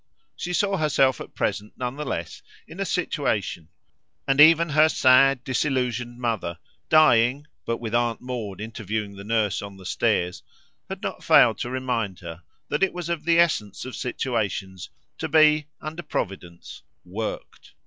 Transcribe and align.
She 0.35 0.51
saw 0.53 0.77
herself 0.77 1.21
at 1.21 1.35
present, 1.35 1.73
none 1.77 1.95
the 1.95 2.05
less, 2.05 2.41
in 2.67 2.79
a 2.79 2.85
situation, 2.85 3.67
and 4.27 4.41
even 4.41 4.69
her 4.69 4.89
sad 4.89 5.43
disillusioned 5.43 6.17
mother, 6.17 6.57
dying, 6.89 7.45
but 7.67 7.77
with 7.77 7.93
Aunt 7.93 8.19
Maud 8.19 8.59
interviewing 8.61 9.15
the 9.15 9.23
nurse 9.23 9.61
on 9.61 9.77
the 9.77 9.85
stairs, 9.85 10.41
had 10.89 11.03
not 11.03 11.23
failed 11.23 11.59
to 11.59 11.69
remind 11.69 12.21
her 12.21 12.41
that 12.67 12.81
it 12.81 12.93
was 12.93 13.09
of 13.09 13.25
the 13.25 13.39
essence 13.39 13.85
of 13.85 13.95
situations 13.95 14.89
to 15.19 15.29
be, 15.29 15.67
under 15.81 16.01
Providence, 16.01 16.81
worked. 17.05 17.73